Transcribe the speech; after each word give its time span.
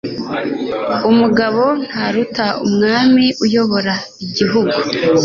Umugabo 1.11 1.63
ntaruta 1.87 2.45
Umwami 2.65 3.25
uyoboye 3.43 3.93
igihugu 4.25 4.77